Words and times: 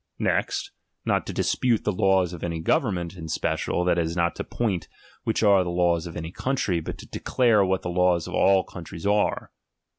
Next, 0.17 0.71
not 1.05 1.27
to 1.27 1.31
dispute 1.33 1.83
the 1.83 1.91
laws 1.91 2.33
of 2.33 2.43
any 2.43 2.59
government 2.59 3.15
in 3.15 3.27
special, 3.27 3.85
that 3.85 3.99
is, 3.99 4.17
not 4.17 4.35
to 4.37 4.43
point 4.43 4.87
which 5.25 5.43
are 5.43 5.63
the 5.63 5.69
laws 5.69 6.07
of 6.07 6.17
any 6.17 6.31
country, 6.31 6.79
but 6.79 6.97
to 6.97 7.05
declare 7.07 7.63
what 7.63 7.83
the 7.83 7.89
laws 7.91 8.25
of 8.27 8.33
all 8.33 8.63
countries 8.63 9.05
are. 9.05 9.51